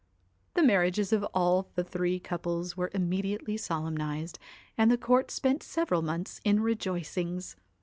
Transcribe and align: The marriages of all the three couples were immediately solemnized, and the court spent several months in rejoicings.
The 0.55 0.63
marriages 0.63 1.13
of 1.13 1.23
all 1.31 1.69
the 1.75 1.83
three 1.83 2.19
couples 2.19 2.75
were 2.75 2.89
immediately 2.91 3.55
solemnized, 3.55 4.39
and 4.75 4.89
the 4.89 4.97
court 4.97 5.29
spent 5.29 5.61
several 5.61 6.01
months 6.01 6.41
in 6.43 6.59
rejoicings. 6.61 7.55